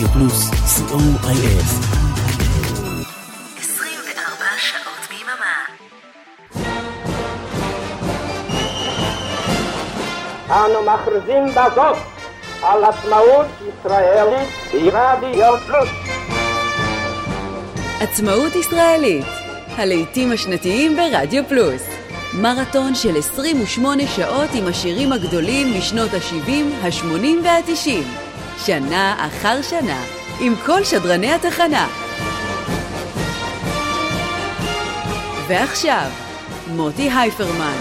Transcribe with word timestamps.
רדיו 0.00 0.12
פלוס, 0.12 0.50
co.il. 0.50 1.62
24 3.58 4.44
שעות 4.56 5.08
ביממה. 5.10 5.56
אנו 10.50 10.82
מכריזים 10.82 11.46
בזאת 11.50 11.96
על 12.62 12.84
עצמאות 12.84 13.46
ישראלית 13.60 14.48
ברדיו 14.72 15.54
פלוס. 15.66 15.88
עצמאות 18.00 18.54
ישראלית, 18.54 19.26
הלעיתים 19.76 20.32
השנתיים 20.32 20.96
ברדיו 20.96 21.42
פלוס. 21.48 21.82
מרתון 22.34 22.94
של 22.94 23.18
28 23.18 24.02
שעות 24.06 24.50
עם 24.54 24.66
השירים 24.66 25.12
הגדולים 25.12 25.78
משנות 25.78 26.10
ה-70, 26.14 26.50
ה-80 26.84 27.44
וה-90. 27.44 28.29
שנה 28.66 29.26
אחר 29.26 29.62
שנה, 29.62 30.04
עם 30.40 30.54
כל 30.66 30.84
שדרני 30.84 31.32
התחנה. 31.32 31.88
ועכשיו, 35.48 36.10
מוטי 36.66 37.10
הייפרמן. 37.10 37.76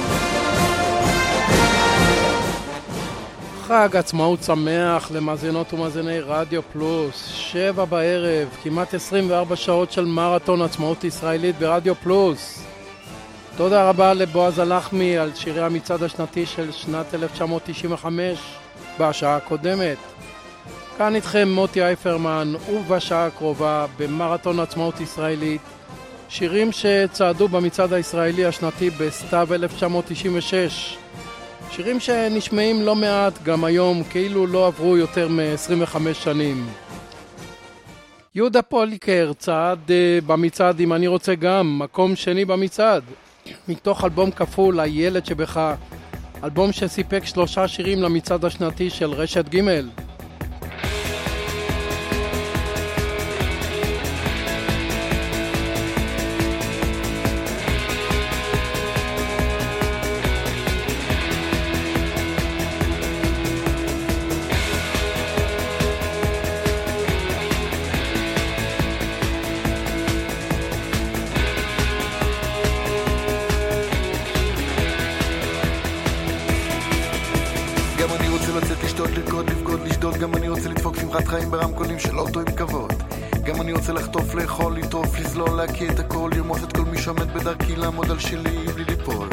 חג 3.68 3.96
עצמאות 3.96 4.44
שמח 4.44 5.12
למאזינות 5.12 5.74
ומאזיני 5.74 6.20
רדיו 6.20 6.62
פלוס, 6.74 7.28
שבע 7.34 7.86
בערב, 7.86 8.48
כמעט 8.64 8.94
24 8.94 9.56
שעות 9.56 9.92
של 9.92 10.06
מרתון 10.06 10.62
עצמאות 10.62 11.04
ישראלית 11.04 11.56
ברדיו 11.60 11.96
פלוס. 11.96 12.64
תודה 13.58 13.90
רבה 13.90 14.14
לבועז 14.14 14.60
הלחמי 14.60 15.18
על 15.18 15.32
שירי 15.36 15.62
המצעד 15.62 16.04
השנתי 16.04 16.46
של 16.46 16.72
שנת 16.72 17.14
1995 17.14 18.40
בשעה 19.00 19.36
הקודמת. 19.36 19.98
כאן 21.00 21.16
איתכם 21.16 21.50
מוטי 21.50 21.84
אייפרמן, 21.84 22.54
ובשעה 22.74 23.26
הקרובה 23.26 23.86
במרתון 24.00 24.60
עצמאות 24.60 25.02
ישראלית, 25.02 25.62
שירים 26.30 26.72
שצעדו 26.72 27.48
במצעד 27.48 27.94
הישראלי 27.94 28.46
השנתי 28.46 28.90
בסתיו 28.90 29.48
1996. 29.54 30.98
שירים 31.72 32.00
שנשמעים 32.00 32.82
לא 32.82 32.96
מעט 32.96 33.44
גם 33.44 33.64
היום, 33.64 34.04
כאילו 34.04 34.48
לא 34.48 34.68
עברו 34.68 34.98
יותר 34.98 35.28
מ-25 35.28 36.14
שנים. 36.14 36.68
יהודה 38.36 38.62
פוליקר 38.62 39.32
צעד 39.38 39.80
uh, 39.88 40.26
במצעד 40.28 40.80
אם 40.80 40.94
אני 40.94 41.08
רוצה 41.08 41.36
גם, 41.36 41.80
מקום 41.80 42.16
שני 42.16 42.46
במצעד. 42.46 43.04
מתוך 43.68 44.04
אלבום 44.04 44.32
כפול, 44.32 44.80
הילד 44.80 45.26
שבך, 45.26 45.76
אלבום 46.44 46.72
שסיפק 46.72 47.26
שלושה 47.26 47.68
שירים 47.68 48.02
למצעד 48.02 48.46
השנתי 48.46 48.90
של 48.90 49.12
רשת 49.12 49.56
ג' 49.56 50.09
להקיא 85.60 85.90
את 85.92 86.00
הכל, 86.00 86.30
לרמוס 86.36 86.64
את 86.64 86.78
כל 86.78 86.86
מי 86.86 86.98
שעומד 86.98 87.34
בדרכי, 87.34 87.76
לעמוד 87.76 88.12
על 88.12 88.20
שלי 88.20 88.66
בלי 88.76 88.84
ליפול. 88.84 89.30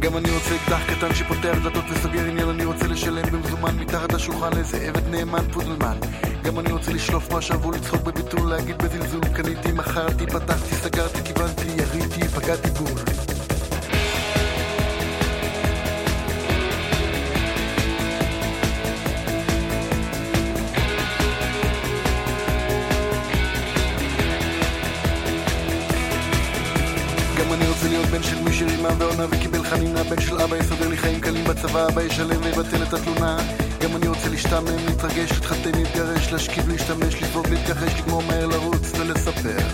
גם 0.00 0.16
אני 0.16 0.30
רוצה 0.30 0.56
אקדח 0.56 0.80
קטן 0.86 1.14
שפותח 1.14 1.56
דלתות 1.62 1.84
וסוגר 1.90 2.24
עניין, 2.24 2.48
אני 2.48 2.64
רוצה 2.64 2.86
לשלם 2.86 3.30
במזומן 3.32 3.78
מתחת 3.78 4.12
לשולחן 4.12 4.52
לאיזה 4.52 4.88
עבד 4.88 5.08
נאמן 5.08 5.52
פודלמן. 5.52 5.96
גם 6.42 6.58
אני 6.58 6.72
רוצה 6.72 6.92
לשלוף 6.92 7.32
מה 7.32 7.42
שעברו 7.42 7.70
לצחוק 7.70 8.02
בביטול, 8.02 8.50
להגיד 8.50 8.78
בזלזול, 8.82 9.24
קניתי, 9.36 9.72
מכרתי, 9.72 10.26
פתחתי, 10.26 10.74
סגרתי, 10.74 11.18
כיוונתי, 11.24 11.68
יריתי, 11.68 12.28
פגעתי 12.28 12.70
בול. 12.70 13.25
ועונה 28.98 29.26
וקיבל 29.30 29.64
חנינה 29.64 30.02
בן 30.04 30.20
של 30.20 30.40
אבא 30.40 30.56
יסדר 30.56 30.88
לי 30.88 30.96
חיים 30.96 31.20
קלים 31.20 31.44
בצבא 31.44 31.88
אבא 31.88 32.02
ישלם 32.02 32.42
ויבטל 32.42 32.82
את 32.82 32.92
התלונה. 32.92 33.36
גם 33.82 33.96
אני 33.96 34.08
רוצה 34.08 34.28
להשתעמם, 34.28 34.86
להתרגש, 34.86 35.32
להתחתן, 35.32 35.72
להתגרש, 35.74 36.32
להשכיב, 36.32 36.68
להשתמש, 36.68 37.22
לבעוט, 37.22 37.48
להתכחש, 37.48 38.00
לגמור 38.00 38.22
מהר 38.22 38.46
לרוץ 38.46 38.92
ולספר. 38.98 39.66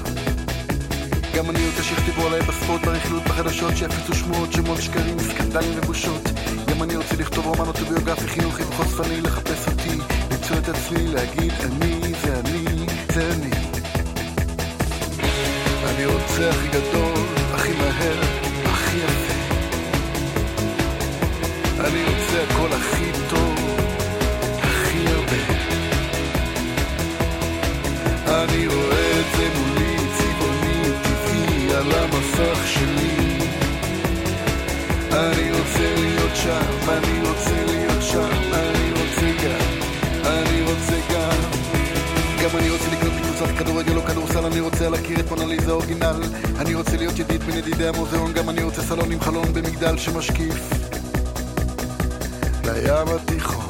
גם 1.37 1.51
אני 1.51 1.67
רוצה 1.67 1.83
שיכתבו 1.83 2.27
עליי 2.27 2.41
בספורט, 2.41 2.81
ברכילות, 2.81 3.23
בחדשות, 3.25 3.77
שיפיצו 3.77 4.15
שמועות, 4.15 4.53
שמות, 4.53 4.83
שקרים, 4.83 5.19
סקנדלים 5.19 5.79
ובושות. 5.79 6.23
גם 6.71 6.83
אני 6.83 6.97
רוצה 6.97 7.17
לכתוב 7.17 7.47
רומן 7.47 7.67
אוטוביוגרפי, 7.67 8.29
חינוכי 8.29 8.63
וחושפני, 8.63 9.21
לחפש 9.21 9.69
אותי, 9.69 9.99
למצוא 10.33 10.57
את 10.59 10.69
עצמי, 10.69 11.07
להגיד 11.07 11.53
אני, 11.61 12.15
זה 12.23 12.41
אני, 12.41 12.65
זה 13.15 13.31
אני. 13.35 13.51
אני 15.85 16.07
רוצה 16.07 16.51
הכי 16.51 16.69
גדול, 16.69 17.27
הכי 17.55 17.73
מהר 17.73 18.42
אני 21.93 22.05
רוצה 22.05 22.43
הכל 22.43 22.73
הכי 22.73 23.11
טוב, 23.31 23.77
הכי 24.59 24.99
הרבה. 25.07 25.43
אני 28.27 28.67
רואה 28.67 29.21
את 29.21 29.37
זה 29.37 29.49
מולי, 29.59 29.97
צבעוני, 30.19 30.83
טבעי, 31.03 31.75
על 31.75 31.93
המסך 31.93 32.67
שלי. 32.67 33.39
אני 35.13 35.53
רוצה 35.53 35.95
להיות 35.97 36.37
שם, 36.37 36.89
אני 36.89 37.29
רוצה 37.29 37.65
להיות 37.67 38.03
שם, 38.03 38.53
אני 38.53 38.91
רוצה 38.91 39.27
גם, 39.45 39.81
אני 40.25 40.63
רוצה 40.63 40.97
גם. 41.15 41.51
גם 42.43 42.59
אני 42.59 42.71
רוצה 42.71 42.91
לקנות 42.93 43.13
קבוצת 43.23 43.59
כדורגל 43.59 43.97
או 43.97 44.03
כדורסל, 44.03 44.47
אני 44.47 44.61
רוצה 44.61 44.89
להכיר 44.89 45.21
את 45.21 45.31
מונליזה 45.31 45.73
אורגינל. 45.73 46.23
אני 46.59 46.75
רוצה 46.75 46.97
להיות 46.97 47.19
ידיד 47.19 47.43
בין 47.43 47.59
ידידי 47.59 47.89
המוזיאון, 47.89 48.33
גם 48.33 48.51
אני 48.51 48.63
רוצה 48.63 48.83
סלון 48.83 49.13
עם 49.13 49.21
חלון 49.21 49.53
במגדל 49.55 49.99
שמשקיף 49.99 50.82
לים 52.65 53.09
התיכון. 53.17 53.69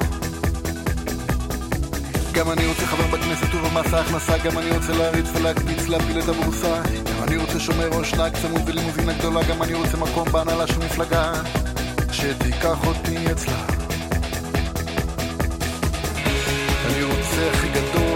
גם 2.33 2.51
אני 2.51 2.67
רוצה 2.67 2.87
חבר 2.87 3.07
בכנסת 3.07 3.55
ובמס 3.55 3.95
ההכנסה, 3.95 4.39
גם 4.39 4.59
אני 4.59 4.71
רוצה 4.71 4.93
להריץ 4.93 5.27
ולהקפיץ, 5.35 5.89
להפיל 5.89 6.19
את 6.19 6.29
הבורסה. 6.29 6.83
גם 6.83 7.23
אני 7.23 7.37
רוצה 7.37 7.61
שומר 7.61 7.89
ראש 7.89 8.15
נהג 8.15 8.33
צמוד 8.43 8.61
ולימוזינה 8.67 9.13
גדולה, 9.13 9.43
גם 9.43 9.63
אני 9.63 9.75
רוצה 9.75 9.97
מקום 9.97 10.29
בהנהלה 10.33 10.67
של 10.67 10.79
מפלגה, 10.79 11.33
שתיקח 12.13 12.87
אותי 12.87 13.33
אצלה. 13.33 13.65
אני 16.87 17.03
רוצה 17.03 17.51
הכי 17.53 17.69
גדול, 17.69 18.12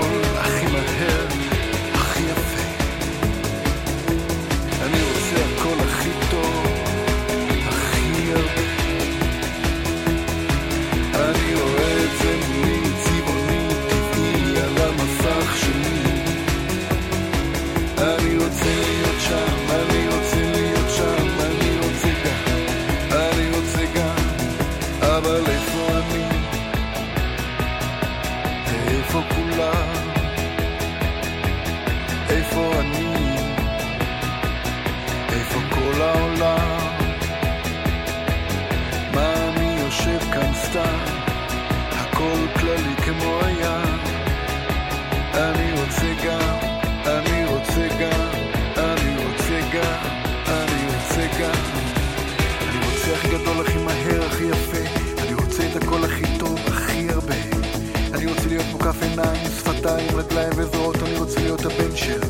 רגליים 60.17 60.53
וזרועות, 60.57 60.97
אני 61.03 61.19
רוצה 61.19 61.41
להיות 61.41 61.61
הבן 61.65 61.97
של 61.97 62.21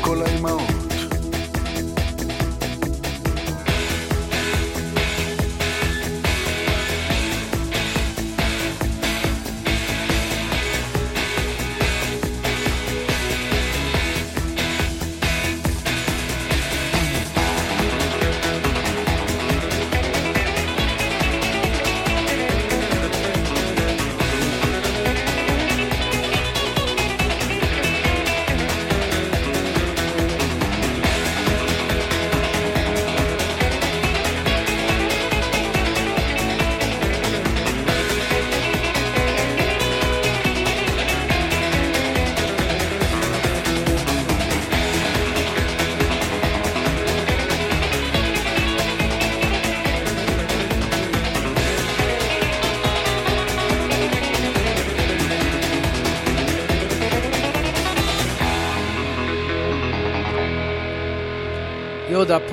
כל 0.00 0.22
האימהות. 0.22 0.73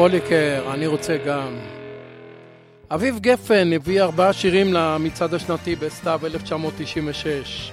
פוליקר, 0.01 0.63
אני 0.73 0.87
רוצה 0.87 1.17
גם. 1.17 1.57
אביב 2.91 3.19
גפן 3.19 3.73
הביא 3.73 4.01
ארבעה 4.01 4.33
שירים 4.33 4.73
למצעד 4.73 5.33
השנתי 5.33 5.75
בסתיו 5.75 6.21
1996. 6.23 7.71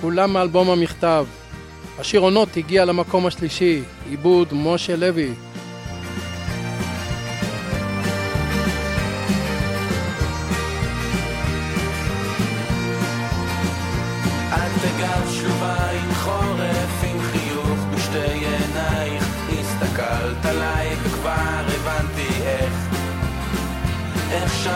כולם 0.00 0.32
מאלבום 0.32 0.70
המכתב. 0.70 1.26
השיר 1.98 2.20
עונות 2.20 2.56
הגיע 2.56 2.84
למקום 2.84 3.26
השלישי, 3.26 3.82
עיבוד 4.10 4.48
משה 4.52 4.96
לוי. 4.96 5.32
את 14.52 14.72
בגב 14.82 15.47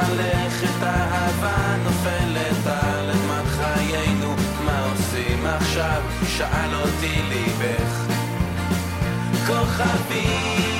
שלכת 0.06 0.82
אהבה 0.82 1.62
שאל 6.26 6.74
אותי 6.74 7.22
ליבך. 7.28 8.06
כוכבים. 9.46 10.71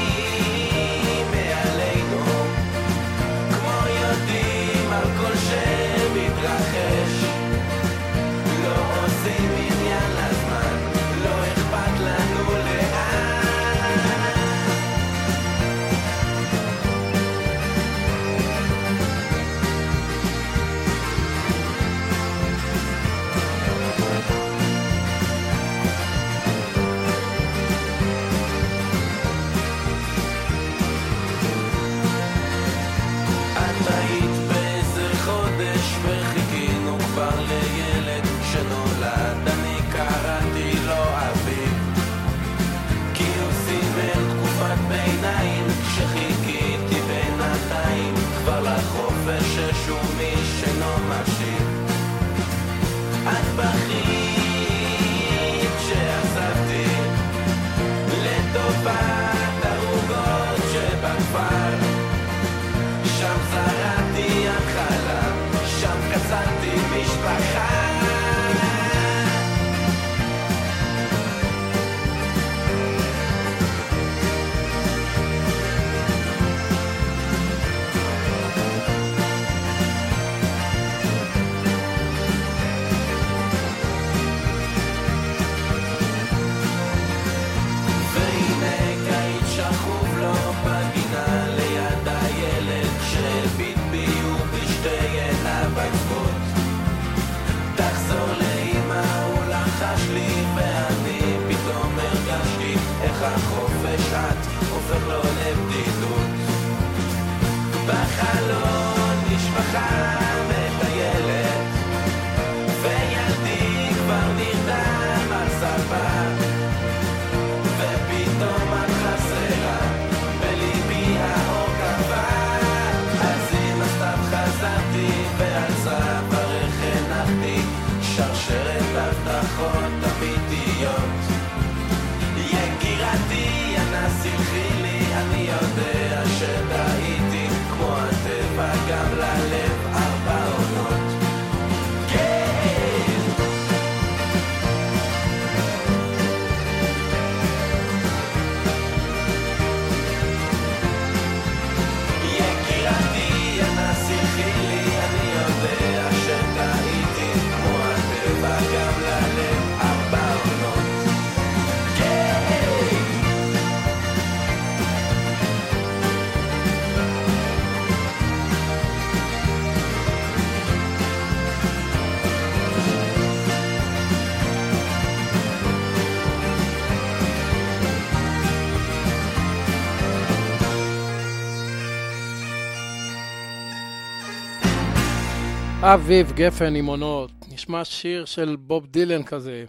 אביב 185.95 186.33
גפן 186.33 186.75
עם 186.75 186.87
עונות, 186.87 187.31
נשמע 187.53 187.85
שיר 187.85 188.25
של 188.25 188.57
בוב 188.59 188.87
דילן 188.87 189.23
כזה. 189.23 189.65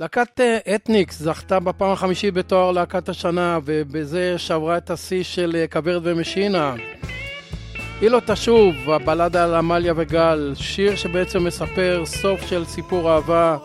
להקת 0.00 0.40
אה, 0.40 0.74
אתניקס 0.74 1.18
זכתה 1.18 1.60
בפעם 1.60 1.90
החמישית 1.90 2.34
בתואר 2.34 2.70
להקת 2.70 3.08
השנה, 3.08 3.58
ובזה 3.64 4.38
שברה 4.38 4.76
את 4.76 4.90
השיא 4.90 5.22
של 5.22 5.56
אה, 5.58 5.66
כוורת 5.66 6.02
ומשינה. 6.04 6.74
היא 8.00 8.10
לא 8.10 8.20
תשוב, 8.26 8.90
הבלדה 8.90 9.44
על 9.44 9.54
עמליה 9.54 9.92
וגל, 9.96 10.52
שיר 10.54 10.96
שבעצם 10.96 11.44
מספר 11.44 12.02
סוף 12.06 12.40
של 12.46 12.64
סיפור 12.64 13.10
אהבה, 13.10 13.56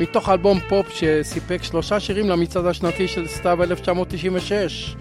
מתוך 0.00 0.28
אלבום 0.28 0.60
פופ 0.68 0.86
שסיפק 0.94 1.62
שלושה 1.62 2.00
שירים 2.00 2.28
למצעד 2.28 2.66
השנתי 2.66 3.08
של 3.08 3.26
סתיו 3.26 3.62
1996. 3.62 4.96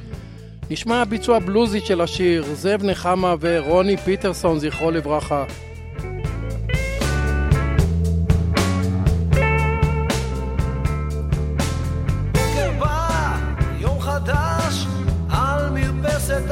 נשמע 0.70 1.02
הביצוע 1.02 1.38
הבלוזי 1.38 1.80
של 1.80 2.02
השיר, 2.02 2.44
זאב 2.54 2.84
נחמה 2.84 3.36
ורוני 3.40 3.98
פיטרסון, 3.98 4.60
זכרו 4.60 4.92
לברכה. 4.92 5.46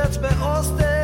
serc 0.07 0.21
me 0.21 0.29
ostre 0.45 0.96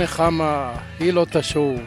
נחמה, 0.00 0.72
היא 0.98 1.12
לא 1.12 1.26
תשוב. 1.32 1.80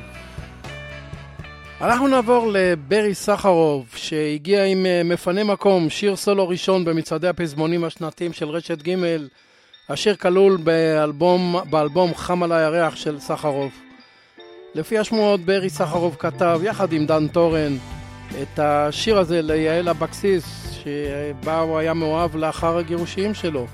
אנחנו 1.81 2.07
נעבור 2.07 2.47
לברי 2.51 3.13
סחרוב, 3.13 3.85
שהגיע 3.95 4.65
עם 4.65 4.85
אה, 4.85 5.01
מפנה 5.05 5.43
מקום, 5.43 5.89
שיר 5.89 6.15
סולו 6.15 6.47
ראשון 6.47 6.85
במצעדי 6.85 7.27
הפזמונים 7.27 7.83
השנתיים 7.83 8.33
של 8.33 8.49
רשת 8.49 8.87
ג', 8.87 8.95
השיר 9.89 10.15
כלול 10.15 10.57
באלבום, 10.57 11.55
באלבום 11.69 12.13
חם 12.15 12.43
על 12.43 12.51
הירח 12.51 12.95
של 12.95 13.19
סחרוב. 13.19 13.71
לפי 14.75 14.97
השמועות 14.97 15.39
ברי 15.39 15.69
סחרוב 15.69 16.15
כתב 16.19 16.61
יחד 16.63 16.93
עם 16.93 17.05
דן 17.05 17.27
טורן 17.27 17.77
את 18.41 18.59
השיר 18.59 19.17
הזה 19.17 19.41
ליעל 19.41 19.89
אבקסיס 19.89 20.73
שבה 20.83 21.59
הוא 21.59 21.77
היה 21.77 21.93
מאוהב 21.93 22.35
לאחר 22.35 22.77
הגירושים 22.77 23.33
שלו. 23.33 23.67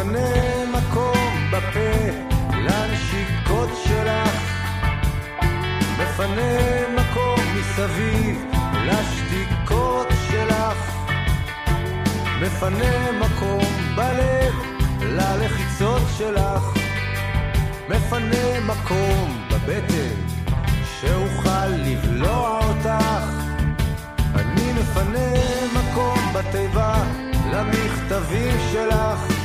מפנה 0.00 0.64
מקום 0.72 1.50
בפה 1.52 2.10
לנשיקות 2.52 3.68
שלך. 3.84 4.60
מפנה 5.98 6.88
מקום 6.94 7.40
מסביב 7.56 8.44
לשתיקות 8.84 10.08
שלך. 10.30 10.92
מפנה 12.40 13.12
מקום 13.12 13.64
בלב 13.96 14.54
ללחיצות 15.02 16.02
שלך. 16.18 16.62
מפנה 17.88 18.60
מקום 18.66 19.46
בבטן 19.50 20.14
שאוכל 21.00 21.66
לבלוע 21.66 22.60
אותך. 22.68 23.24
אני 24.34 24.72
מפנה 24.72 25.28
מקום 25.74 26.18
בתיבה 26.34 26.94
למכתבים 27.52 28.56
שלך 28.72 29.39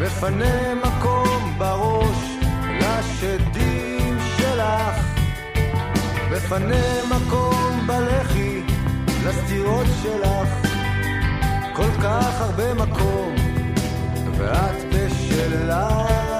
מפנה 0.00 0.74
מקום 0.74 1.54
בראש 1.58 2.38
לשדים 2.80 4.18
שלך. 4.36 5.04
מפנה 6.30 7.04
מקום 7.10 7.86
בלחי 7.86 8.62
לסתירות 9.24 9.86
שלך. 10.02 10.48
כל 11.76 12.02
כך 12.02 12.40
הרבה 12.40 12.74
מקום 12.74 13.34
ואת 14.38 14.84
בשלך 14.94 16.39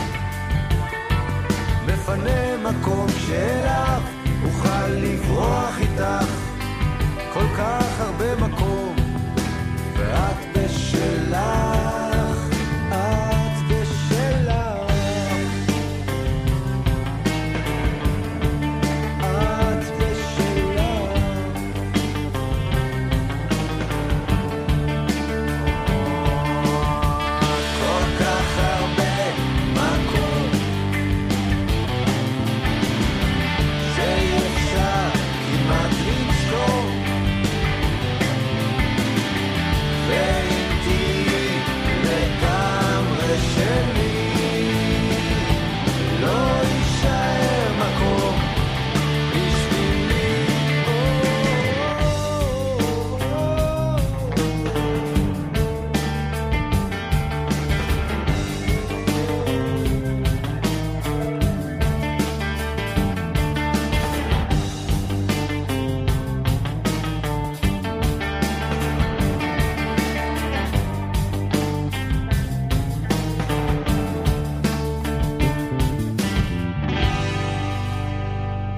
מקום 2.71 3.07
שאליו 3.27 4.01
אוכל 4.45 4.87
לברוח 4.87 5.79
איתך. 5.79 6.25
כל 7.33 7.47
כך 7.57 7.99
הרבה 7.99 8.35
מקום 8.35 8.90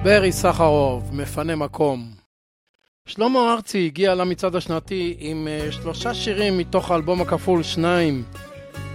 ברי 0.04 0.32
סחרוב, 0.32 1.10
מפנה 1.12 1.56
מקום. 1.56 2.06
שלמה 3.06 3.52
ארצי 3.52 3.86
הגיע 3.86 4.14
למצעד 4.14 4.56
השנתי 4.56 5.16
עם 5.18 5.48
אה, 5.48 5.72
שלושה 5.72 6.14
שירים 6.14 6.58
מתוך 6.58 6.90
האלבום 6.90 7.20
הכפול 7.20 7.62
שניים. 7.62 8.22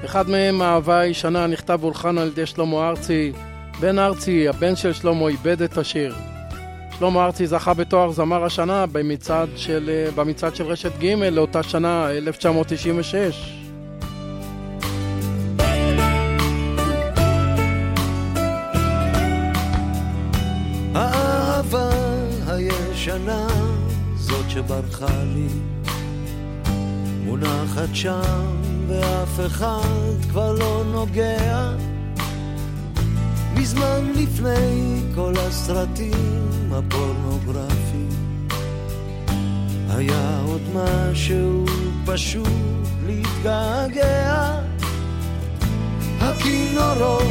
אחד 0.06 0.30
מהם, 0.30 0.62
אהבה 0.62 1.06
ישנה, 1.06 1.48
נכתב 1.48 1.78
והולחן 1.82 2.18
על 2.18 2.28
ידי 2.28 2.46
שלמה 2.46 2.90
ארצי. 2.90 3.32
בן 3.80 4.00
ארצי, 4.00 4.48
הבן 4.48 4.76
של 4.76 4.94
שלמה, 4.94 5.28
איבד 5.28 5.62
את 5.62 5.78
השיר. 5.78 6.16
שלמה 7.00 7.26
ארצי 7.26 7.48
זכה 7.48 7.74
בתואר 7.74 8.12
זמר 8.12 8.44
השנה 8.44 8.86
במצעד 8.86 9.50
של, 9.56 9.90
אה, 9.90 10.12
במצעד 10.12 10.56
של 10.56 10.64
רשת 10.64 10.92
ג' 11.00 11.06
לאותה 11.06 11.64
שנה, 11.64 12.12
1996. 12.12 13.59
הישנה, 23.10 23.48
זאת 24.16 24.50
שברחה 24.50 25.24
לי, 25.34 25.48
מונחת 27.26 27.90
שם 27.94 28.46
ואף 28.88 29.40
אחד 29.46 30.30
כבר 30.30 30.54
לא 30.54 30.84
נוגע. 30.92 31.72
מזמן 33.54 34.12
לפני 34.16 35.02
כל 35.16 35.34
הסרטים 35.38 36.72
הפורנוגרפיים, 36.72 38.10
היה 39.90 40.42
עוד 40.46 40.62
משהו 40.74 41.66
פשוט 42.06 42.48
להתגעגע. 43.06 44.60
הכינורות 46.20 47.24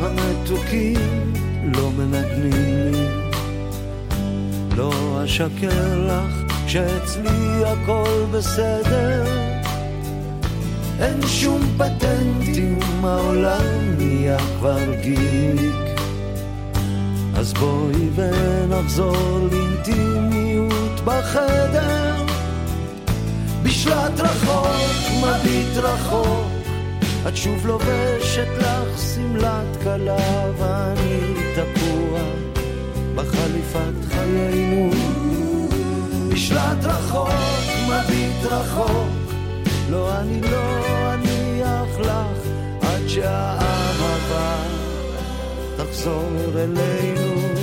המתוקים 0.00 1.32
לא 1.74 1.90
מנגנים 1.90 2.92
לי, 2.92 3.27
לא 4.78 5.24
אשקר 5.24 6.06
לך 6.06 6.54
שאצלי 6.66 7.64
הכל 7.66 8.24
בסדר. 8.32 9.24
אין 11.00 11.26
שום 11.26 11.60
פטנטים, 11.78 12.78
העולם 13.04 13.96
נהיה 13.98 14.38
כבר 14.38 14.94
גיק. 15.02 16.00
אז 17.36 17.52
בואי 17.52 18.08
ונחזור 18.14 19.38
לאינטימיות 19.52 21.00
בחדר. 21.04 22.24
בשלט 23.62 24.20
רחוק, 24.20 24.68
מביט 25.22 25.76
רחוק, 25.76 26.46
את 27.28 27.36
שוב 27.36 27.66
לובשת 27.66 28.48
לך 28.60 29.02
שמלת 29.14 29.82
כלה 29.82 30.50
ואני 30.58 31.34
תקוע 31.54 32.47
בחליפת 33.18 34.12
חיינו. 34.12 34.90
בשלט 36.28 36.84
רחוק, 36.84 37.28
מביט 37.88 38.44
רחוק, 38.44 39.32
לא 39.90 40.20
אני 40.20 40.40
לא 40.40 41.14
אניח 41.14 41.98
לך 42.00 42.48
עד 42.82 43.08
שהאהבה 43.08 44.56
תחזור 45.76 46.30
אלינו. 46.56 47.57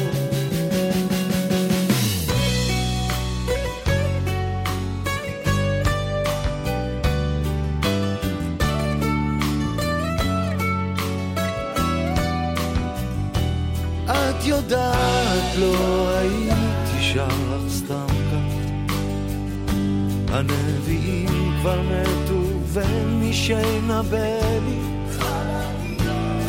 הנביאים 20.35 21.51
כבר 21.61 21.81
מתו 21.81 22.41
ומי 22.67 23.33
שינבא 23.33 24.39
לי 24.65 24.79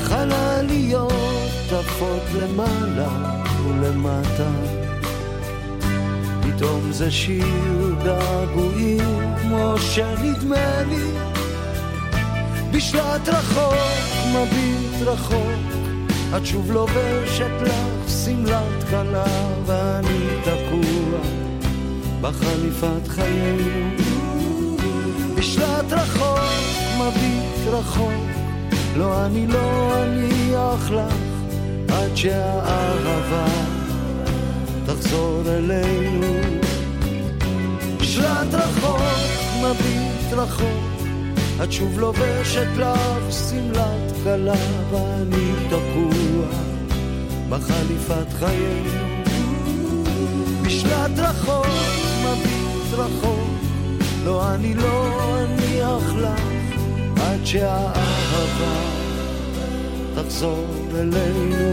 חלליות 0.02 1.12
עפות 1.72 2.22
למעלה 2.34 3.42
ולמטה. 3.64 4.50
פתאום 6.42 6.92
זה 6.92 7.10
שיר 7.10 7.94
געגועים 8.04 9.34
כמו 9.42 9.74
שנדמה 9.78 10.82
לי 10.88 11.10
בשלט 12.72 13.28
רחוק, 13.28 13.74
מביט 14.28 15.02
רחוק 15.08 15.76
את 16.36 16.46
שוב 16.46 16.72
לובשת 16.72 17.62
לך 17.62 18.10
שמלת 18.24 18.84
כלה 18.90 19.24
ואני 19.66 20.26
תקוע 20.42 20.85
בחליפת 22.20 23.08
חיינו. 23.08 23.96
בשלט 25.36 25.92
רחוק, 25.92 26.40
מביט 26.98 27.66
רחוק 27.66 28.12
לא 28.96 29.26
אני 29.26 29.46
לא 29.46 29.92
אניח 30.02 30.90
לך 30.90 31.14
עד 31.88 32.16
שהאהבה 32.16 33.46
תחזור 34.86 35.42
אלינו. 35.46 36.26
בשלט 38.00 38.54
רחוק, 38.54 39.02
מביט 39.62 40.32
רחוק 40.32 40.96
את 41.64 41.72
שוב 41.72 42.00
לובשת 42.00 42.66
לך 42.76 43.32
שמלת 43.48 44.12
כלה 44.24 44.54
ואני 44.90 45.52
תקוע 45.68 46.46
בחליפת 47.48 48.32
חיינו. 48.38 49.06
בשלט 50.62 51.18
רחוק, 51.18 51.66
רחוק 52.92 53.66
לא, 54.24 54.54
אני 54.54 54.74
לא 54.74 55.08
אניח 55.38 56.14
לך 56.16 56.42
עד 57.16 57.46
שהאהבה 57.46 58.76
תחזור 60.14 60.66
אלינו 60.94 61.72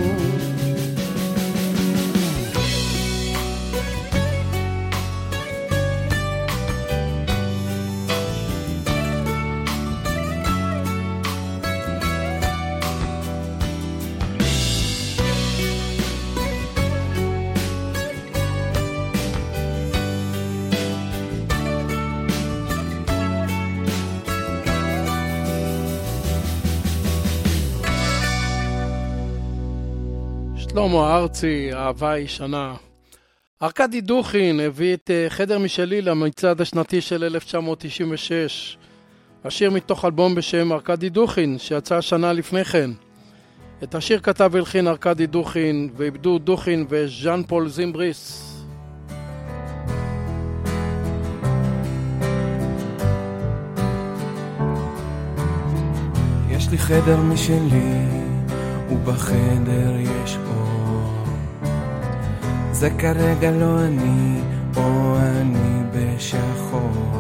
שלמה 30.74 31.16
ארצי, 31.16 31.74
אהבה 31.74 32.18
ישנה. 32.18 32.74
ארכדי 33.62 34.02
דוכין 34.02 34.60
הביא 34.60 34.94
את 34.94 35.12
אה, 35.12 35.30
חדר 35.30 35.60
משלי 35.60 36.02
למצעד 36.02 36.62
השנתי 36.62 37.02
של 37.02 37.24
1996. 37.24 38.78
השיר 39.46 39.72
מתוך 39.72 40.06
אלבום 40.06 40.36
בשם 40.36 40.72
ארכדי 40.72 41.10
דוכין, 41.10 41.58
שיצא 41.58 42.02
שנה 42.02 42.34
לפני 42.34 42.66
כן. 42.66 42.92
את 43.84 43.96
השיר 43.96 44.20
כתב 44.20 44.50
והלחין 44.54 44.88
ארכדי 44.88 45.28
דוכין, 45.28 45.90
ואיבדו 45.98 46.40
דוכין 46.40 46.86
וז'אן 46.90 47.44
פול 47.48 47.70
זימבריס. 47.70 48.50
יש 56.50 56.70
לי 56.72 56.78
חדר 56.78 57.18
משלי, 57.18 58.33
ובחדר 58.92 59.94
יש 60.00 60.38
אור. 60.48 61.14
זה 62.72 62.90
כרגע 62.98 63.52
לא 63.52 63.80
אני, 63.86 64.40
או 64.78 65.16
אני 65.18 65.84
בשחור. 65.92 67.14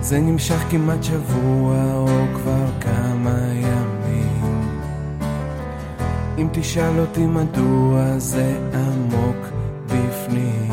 זה 0.00 0.20
נמשך 0.20 0.64
כמעט 0.70 1.02
שבוע, 1.02 1.94
או 1.94 2.06
כבר 2.34 2.66
כמה 2.80 3.38
ימים. 3.54 4.68
אם 6.38 6.48
תשאל 6.52 7.00
אותי 7.00 7.26
מדוע 7.26 8.18
זה 8.18 8.56
עמוק 8.74 9.46
בפנים. 9.86 10.65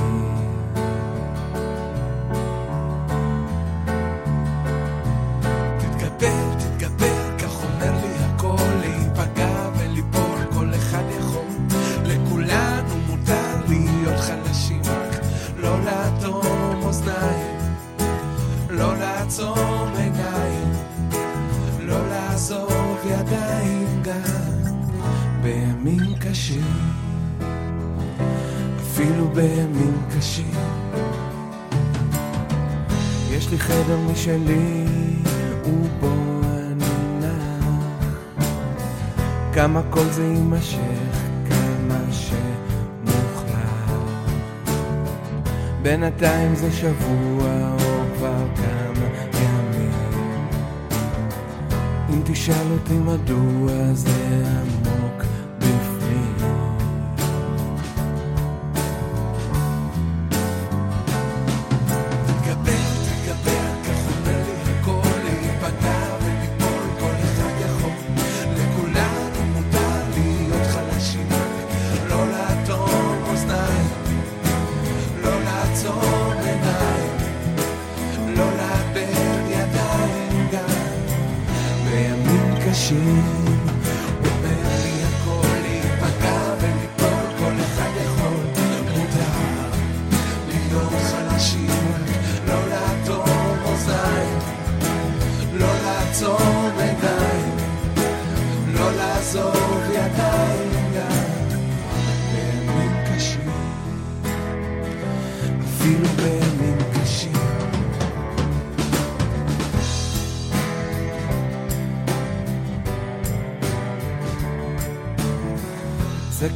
קשים, 26.43 26.61
אפילו 28.81 29.27
בימים 29.27 29.97
קשים. 30.17 30.51
יש 33.31 33.51
לי 33.51 33.59
חדר 33.59 33.97
משלי, 34.11 34.85
ובו 35.65 36.41
אני 36.43 36.85
נח. 37.19 38.45
כמה 39.53 39.81
כל 39.89 40.05
זה 40.11 40.23
יימשך, 40.23 40.77
כמה 41.49 41.99
שמוכרח. 42.11 43.53
בינתיים 45.81 46.55
זה 46.55 46.71
שבוע, 46.71 47.71
או 47.71 48.03
כבר 48.17 48.45
כמה 48.55 49.07
ימים. 49.33 49.91
אם 52.09 52.21
תשאל 52.25 52.71
אותי 52.71 52.93
מדוע 52.93 53.93
זה 53.93 54.43
עמוק 54.45 54.82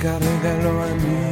Carégalo 0.07 0.83
a 0.83 0.87
mí. 1.03 1.26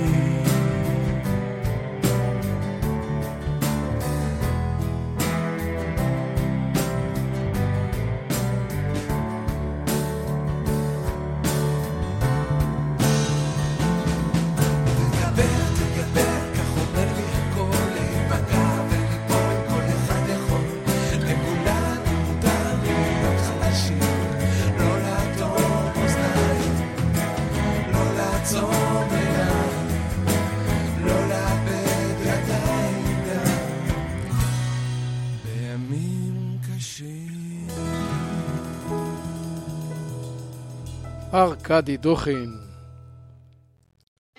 מר 41.45 41.55
קאדי 41.55 41.97
דוכין. 41.97 42.57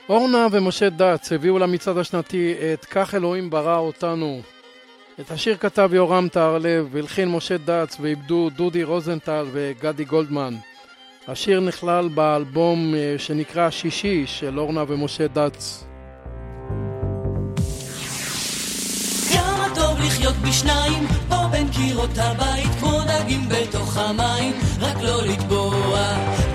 אורנה 0.09 0.47
ומשה 0.53 0.91
דץ 0.91 1.33
הביאו 1.33 1.59
למצעד 1.59 1.99
השנתי 1.99 2.55
את 2.73 2.85
"כך 2.85 3.15
אלוהים 3.15 3.51
ברא 3.51 3.79
אותנו". 3.79 4.41
את 5.21 5.31
השיר 5.31 5.57
כתב 5.57 5.91
יורם 5.93 6.29
טהרלב 6.29 6.89
והלחין 6.93 7.29
משה 7.29 7.57
דץ 7.59 7.97
ואיבדו 8.01 8.51
דודי 8.57 8.83
רוזנטל 8.83 9.47
וגדי 9.53 10.05
גולדמן. 10.05 10.55
השיר 11.29 11.61
נכלל 11.61 12.09
באלבום 12.09 12.95
אה, 12.95 13.15
שנקרא 13.19 13.71
שישי 13.71 14.27
של 14.27 14.59
אורנה 14.59 14.85
ומשה 14.89 15.29
דץ. 15.29 15.87
לחיות 20.07 20.37
בשניים, 20.37 21.07
פה 21.29 21.47
בין 21.51 21.69
קירות 21.69 22.19
הבית, 22.19 22.71
כמו 22.81 23.01
דגים 23.07 23.49
בתוך 23.49 23.97
המים, 23.97 24.53
רק 24.81 24.97
לא 25.03 25.23
לטבוע. 25.23 26.46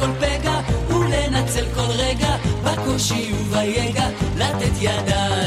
כל 0.00 0.12
פגע 0.20 0.60
ולנצל 0.88 1.64
כל 1.74 1.90
רגע, 1.98 2.36
בקושי 2.64 3.32
וביגע, 3.32 4.08
לתת 4.36 4.72
ידה. 4.80 5.39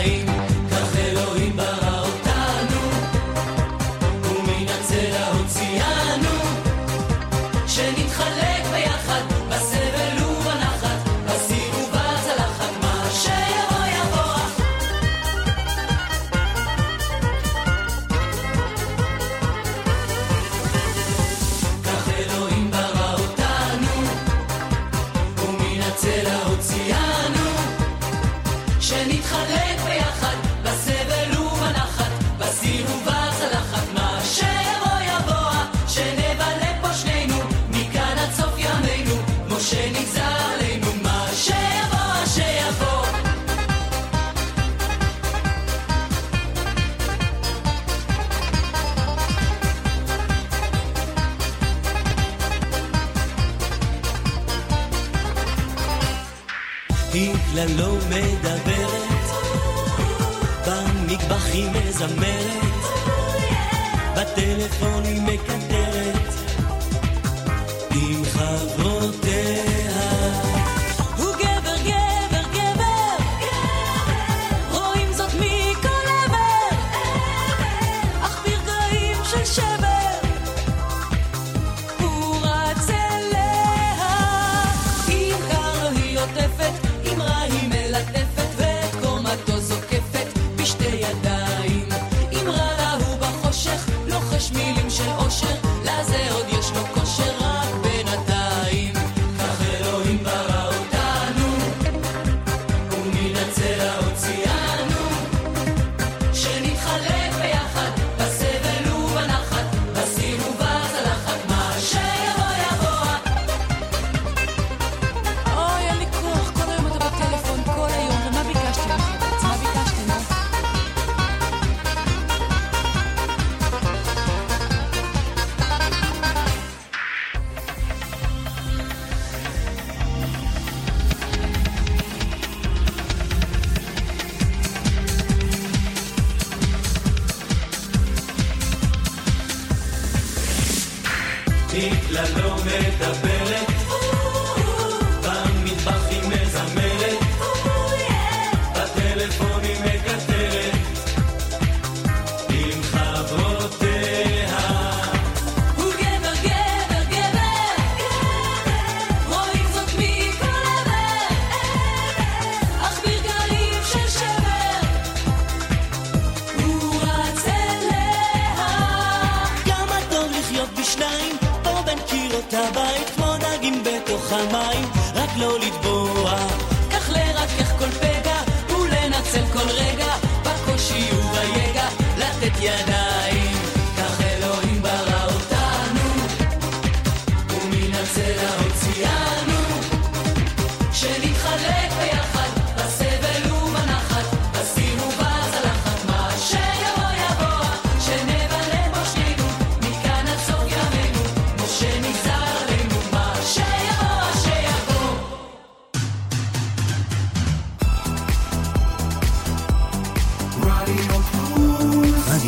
מילים 94.54 94.90
של 94.90 95.10
אושר, 95.20 95.56
לזה 95.84 96.32
עוד... 96.32 96.43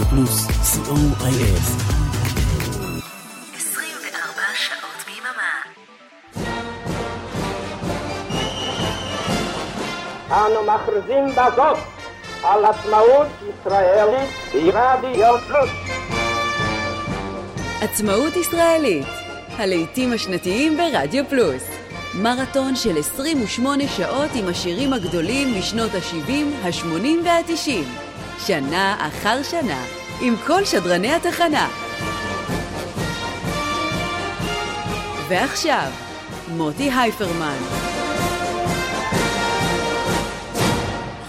co.il. 0.10 1.66
24 3.56 4.42
שעות 4.56 5.00
ביממה. 5.06 5.54
אנו 10.32 10.64
מכריזים 10.64 11.26
בזאת 11.32 11.78
על 12.44 12.66
עצמאות 12.66 13.28
ישראלית 13.42 14.30
ברדיו 14.74 15.36
פלוס. 15.48 15.70
עצמאות 17.82 18.36
ישראלית, 18.36 19.08
הלעיתים 19.58 20.14
השנתיים 20.14 20.78
ברדיו 20.78 21.24
פלוס. 21.30 21.64
מרתון 22.14 22.76
של 22.76 22.98
28 22.98 23.88
שעות 23.88 24.30
עם 24.36 24.48
השירים 24.48 24.94
הגדולים 24.94 25.60
משנות 25.60 25.92
ה-70, 25.96 26.32
ה-80 26.64 27.26
וה-90. 27.26 28.05
שנה 28.40 29.08
אחר 29.08 29.44
שנה, 29.44 29.86
עם 30.22 30.36
כל 30.48 30.66
שדרני 30.66 31.14
התחנה. 31.14 31.68
ועכשיו, 35.28 35.92
מוטי 36.48 36.92
הייפרמן. 36.92 37.58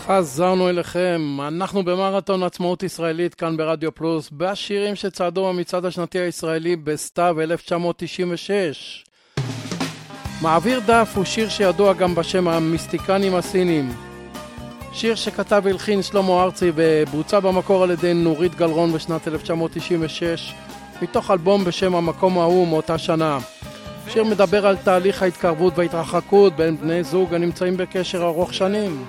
חזרנו 0.06 0.68
אליכם, 0.68 1.38
אנחנו 1.48 1.84
במרתון 1.84 2.42
עצמאות 2.42 2.82
ישראלית 2.82 3.34
כאן 3.34 3.56
ברדיו 3.56 3.94
פלוס, 3.94 4.30
בשירים 4.32 4.94
שצעדו 4.94 5.48
במצעד 5.48 5.84
השנתי 5.84 6.18
הישראלי 6.18 6.76
בסתיו 6.76 7.40
1996. 7.40 9.04
מעביר 10.42 10.80
דף 10.86 11.12
הוא 11.14 11.24
שיר 11.24 11.48
שידוע 11.48 11.92
גם 11.92 12.14
בשם 12.14 12.48
המיסטיקנים 12.48 13.34
הסינים. 13.34 14.05
שיר 14.96 15.14
שכתב 15.14 15.62
והלחין 15.64 16.02
שלמה 16.02 16.42
ארצי 16.42 16.72
ובוצע 16.74 17.40
במקור 17.40 17.82
על 17.82 17.90
ידי 17.90 18.14
נורית 18.14 18.54
גלרון 18.54 18.92
בשנת 18.92 19.28
1996, 19.28 20.54
מתוך 21.02 21.30
אלבום 21.30 21.64
בשם 21.64 21.94
המקום 21.94 22.38
ההוא 22.38 22.68
מאותה 22.68 22.98
שנה. 22.98 23.38
שיר 24.09 24.24
מדבר 24.24 24.66
על 24.66 24.76
תהליך 24.76 25.22
ההתקרבות 25.22 25.78
וההתרחקות 25.78 26.56
בין 26.56 26.76
בני 26.76 27.04
זוג 27.04 27.35
הנמצאים 27.35 27.76
בקשר 27.76 28.24
ארוך 28.24 28.54
שנים. 28.54 29.04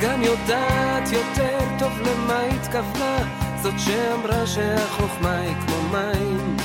גם 0.00 0.22
יודעת 0.22 1.12
יותר 1.12 1.58
טוב 1.78 1.92
למה 2.00 2.40
התכוונה 2.40 3.18
זאת 3.62 3.74
שאמרה 3.78 4.46
שהחוכמה 4.46 5.38
היא 5.38 5.54
כמו 5.66 5.76
מים 5.92 6.56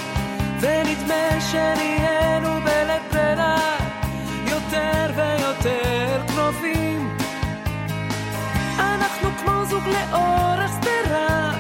ונדמה 0.60 1.42
שנהיינו 1.52 2.50
בלית 2.66 3.02
ברירה 3.12 3.78
יותר 4.48 5.12
ויותר 5.16 6.07
זוג 9.78 9.88
לאורך 9.88 10.72
שדרה 10.82 11.54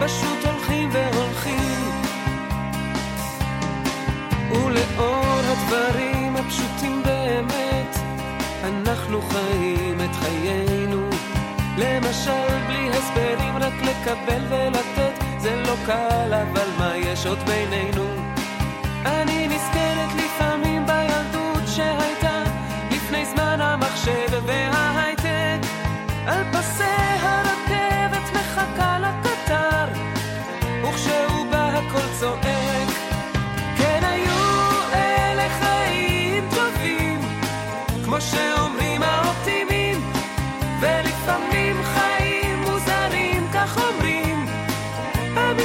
פשוט 0.00 0.44
הולכים 0.44 0.88
והולכים. 0.92 1.90
ולאור 4.50 5.40
הדברים 5.44 6.36
הפשוטים 6.36 7.02
באמת 7.02 7.96
אנחנו 8.64 9.22
חיים 9.22 10.00
את 10.00 10.14
חיינו. 10.14 11.08
למשל 11.78 12.58
בלי 12.66 12.90
הסברים 12.90 13.56
רק 13.56 13.74
לקבל 13.82 14.42
ולתת. 14.48 15.24
זה 15.38 15.56
לא 15.56 15.74
קל 15.86 16.34
אבל 16.34 16.68
מה 16.78 16.96
יש 16.96 17.26
עוד 17.26 17.38
בינינו 17.38 18.05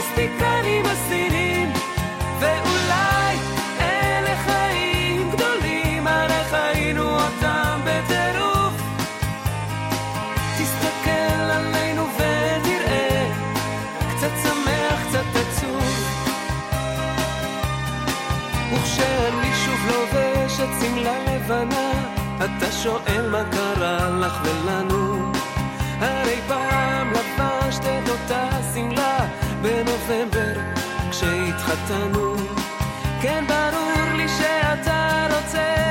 המיסטיקנים 0.02 0.86
הסינים 0.86 1.74
ואולי 2.40 3.36
אלה 3.80 4.36
חיים 4.46 5.32
גדולים 5.32 6.08
הרי 6.08 6.44
חיינו 6.50 7.04
אותם 7.04 7.80
בטירוף. 7.86 8.74
תסתכל 10.58 11.42
עלינו 11.52 12.06
ותראה 12.16 13.32
קצת 14.10 14.32
שמח 14.44 15.00
קצת 15.10 15.36
עצוב. 15.36 15.84
וכשאני 18.74 19.54
שוב 19.66 19.80
לובש 19.88 20.60
את 20.60 20.70
שמלה 20.82 21.20
לבנה 21.20 21.92
אתה 22.38 22.72
שואל 22.72 23.30
מה 23.32 23.44
קרה 23.52 24.10
לך 24.10 24.42
ולנו 24.44 25.11
כשהתחתנו 31.62 32.36
כן 33.22 33.44
ברור 33.48 34.14
לי 34.18 34.28
שאתה 34.28 35.28
רוצה 35.36 35.91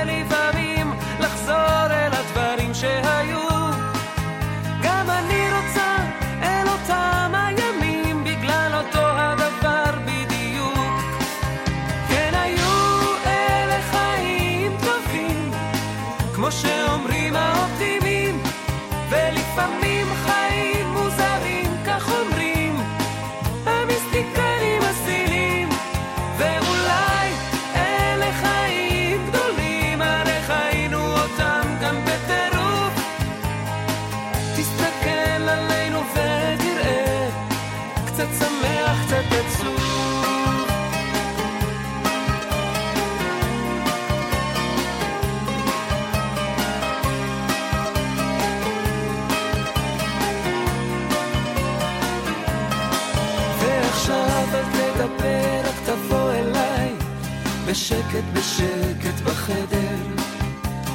בשקט 57.71 58.25
בשקט 58.33 59.21
בחדר. 59.25 59.97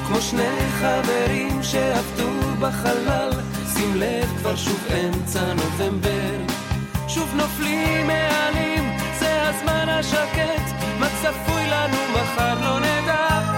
כמו 0.07 0.21
שני 0.21 0.57
חברים 0.79 1.63
שעבדו 1.63 2.29
בחלל. 2.59 3.31
שים 3.73 3.95
לב 3.95 4.37
כבר 4.37 4.55
שוב 4.55 4.87
אמצע 4.93 5.53
נובמבר. 5.53 6.37
שוב 7.07 7.33
נופלים 7.35 8.07
מעלים 8.07 8.97
זה 9.19 9.49
הזמן 9.49 9.89
השקט. 9.89 10.85
מה 10.99 11.07
צפוי 11.21 11.67
לנו 11.67 11.97
מחר 12.13 12.59
לא 12.61 12.79
נדע 12.79 13.54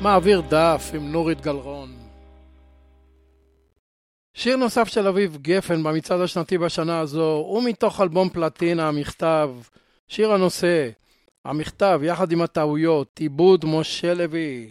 מעביר 0.00 0.40
דף 0.40 0.90
עם 0.94 1.12
נורית 1.12 1.40
גלרון. 1.40 1.92
שיר 4.34 4.56
נוסף 4.56 4.88
של 4.88 5.06
אביב 5.06 5.38
גפן 5.42 5.82
במצעד 5.82 6.20
השנתי 6.20 6.58
בשנה 6.58 7.00
הזו 7.00 7.32
הוא 7.32 7.62
מתוך 7.64 8.00
אלבום 8.00 8.28
פלטינה 8.28 8.88
המכתב, 8.88 9.50
שיר 10.08 10.32
הנושא, 10.32 10.90
המכתב 11.44 12.00
יחד 12.02 12.32
עם 12.32 12.42
הטעויות, 12.42 13.18
עיבוד 13.18 13.64
משה 13.64 14.14
לוי. 14.14 14.70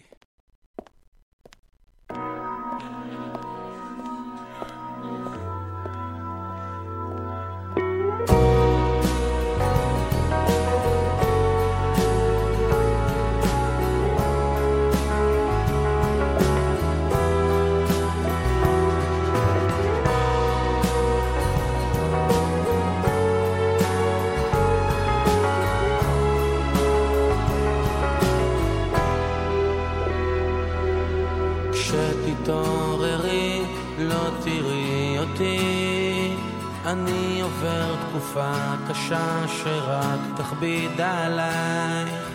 תקופה 38.29 38.75
קשה 38.89 39.47
שרק 39.47 40.19
תכביד 40.35 41.01
עלייך 41.01 42.29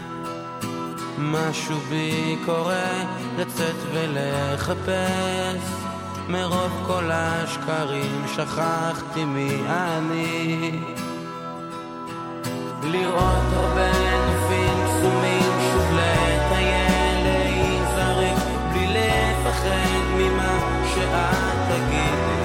משהו 1.18 1.76
בי 1.88 2.36
קורא 2.44 2.74
לצאת 3.38 3.74
ולחפש. 3.92 5.62
מרוב 6.28 6.72
כל 6.86 7.10
השקרים 7.12 8.24
שכחתי 8.34 9.24
מי 9.24 9.62
אני. 9.68 10.70
לראות 12.82 13.52
הרבה 13.52 13.90
נופים 14.26 14.84
קסומים 14.86 15.52
שוב 15.72 15.84
לטייל 15.92 17.22
להיזרק 17.24 18.42
בלי 18.72 18.88
לפחד 18.90 20.02
ממה 20.16 20.58
שאת 20.94 21.68
תגידי 21.68 22.43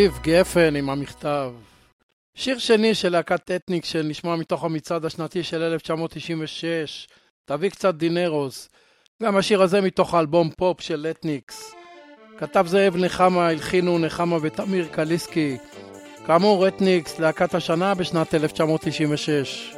אביב 0.00 0.18
גפן 0.22 0.76
עם 0.76 0.90
המכתב. 0.90 1.52
שיר 2.34 2.58
שני 2.58 2.94
של 2.94 3.08
להקת 3.08 3.50
אתניק 3.50 3.84
שנשמע 3.84 4.36
מתוך 4.36 4.64
המצעד 4.64 5.04
השנתי 5.04 5.42
של 5.42 5.62
1996, 5.62 7.08
תביא 7.44 7.70
קצת 7.70 7.94
דינרוס. 7.94 8.68
גם 9.22 9.36
השיר 9.36 9.62
הזה 9.62 9.80
מתוך 9.80 10.14
האלבום 10.14 10.50
פופ 10.50 10.80
של 10.80 11.06
אתניקס. 11.10 11.74
כתב 12.38 12.64
זאב 12.68 12.96
נחמה, 12.96 13.48
הלחינו 13.48 13.98
נחמה 13.98 14.36
ותמיר 14.42 14.88
קליסקי. 14.92 15.56
כאמור, 16.26 16.68
אתניקס, 16.68 17.18
להקת 17.18 17.54
השנה 17.54 17.94
בשנת 17.94 18.34
1996. 18.34 19.74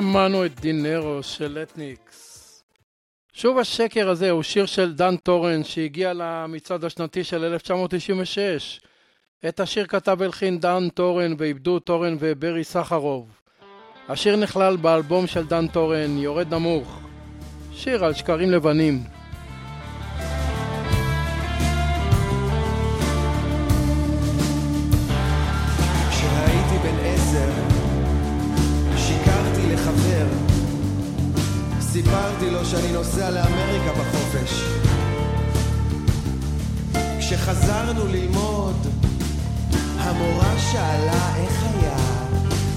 שמענו 0.00 0.46
את 0.46 0.60
דינרו 0.60 1.22
של 1.22 1.58
אתניקס. 1.62 2.62
שוב 3.32 3.58
השקר 3.58 4.08
הזה 4.08 4.30
הוא 4.30 4.42
שיר 4.42 4.66
של 4.66 4.94
דן 4.94 5.16
טורן 5.16 5.64
שהגיע 5.64 6.12
למצעד 6.14 6.84
השנתי 6.84 7.24
של 7.24 7.44
1996. 7.44 8.80
את 9.48 9.60
השיר 9.60 9.86
כתב 9.86 10.22
הלחין 10.22 10.60
דן 10.60 10.88
טורן 10.94 11.34
ועיבדו 11.38 11.78
טורן 11.78 12.16
וברי 12.20 12.64
סחרוב. 12.64 13.40
השיר 14.08 14.36
נכלל 14.36 14.76
באלבום 14.76 15.26
של 15.26 15.46
דן 15.46 15.68
טורן, 15.68 16.18
יורד 16.18 16.54
נמוך. 16.54 17.00
שיר 17.72 18.04
על 18.04 18.14
שקרים 18.14 18.50
לבנים. 18.50 19.13
סיפרתי 31.94 32.50
לו 32.50 32.64
שאני 32.64 32.92
נוסע 32.92 33.30
לאמריקה 33.30 33.92
בחופש. 33.92 34.62
כשחזרנו 37.18 38.06
ללמוד, 38.06 38.76
המורה 39.98 40.58
שאלה 40.58 41.36
איך 41.36 41.62
היה, 41.62 41.96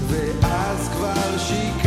ואז 0.08 0.88
כבר 0.88 1.38
שיקרתי 1.38 1.77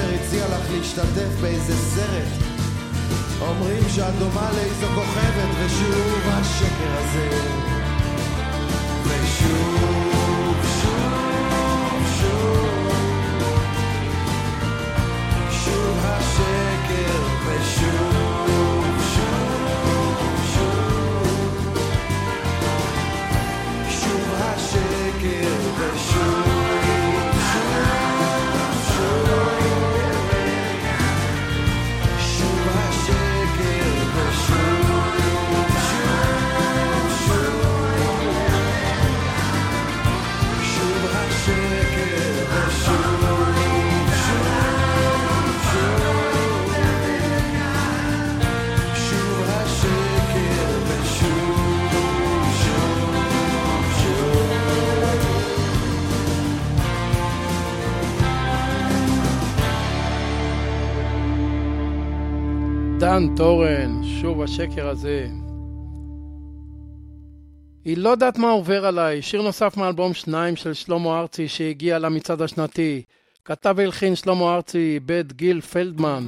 אחר 0.00 0.14
הציע 0.14 0.48
לך 0.48 0.70
להשתתף 0.70 1.40
באיזה 1.40 1.76
סרט. 1.76 2.28
אומרים 3.40 3.82
שאת 3.88 4.14
דומה 4.18 4.50
לאיזו 4.56 4.86
כוכבת, 4.94 5.48
ושוב 5.58 6.20
השקר 6.28 6.98
הזה. 6.98 7.30
ושוב, 9.04 9.99
דן 63.10 63.36
טורן, 63.36 64.00
שוב 64.20 64.42
השקר 64.42 64.88
הזה. 64.88 65.26
היא 67.84 67.96
לא 67.96 68.08
יודעת 68.08 68.38
מה 68.38 68.50
עובר 68.50 68.86
עליי, 68.86 69.22
שיר 69.22 69.42
נוסף 69.42 69.76
מאלבום 69.76 70.14
שניים 70.14 70.56
של 70.56 70.74
שלמה 70.74 71.20
ארצי 71.20 71.48
שהגיע 71.48 71.98
למצעד 71.98 72.42
השנתי. 72.42 73.02
כתב 73.44 73.74
והלחין 73.76 74.16
שלמה 74.16 74.54
ארצי, 74.54 75.00
בית 75.00 75.32
גיל 75.32 75.60
פלדמן. 75.60 76.26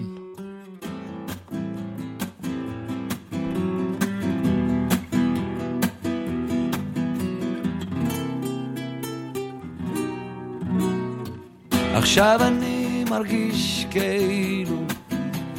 עכשיו 11.94 12.40
אני 12.42 13.04
מרגיש 13.10 13.86
כאילו 13.90 14.76